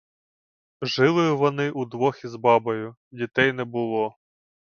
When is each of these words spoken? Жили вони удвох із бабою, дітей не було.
Жили 0.81 1.31
вони 1.31 1.71
удвох 1.71 2.23
із 2.23 2.35
бабою, 2.35 2.95
дітей 3.11 3.53
не 3.53 3.63
було. 3.63 4.15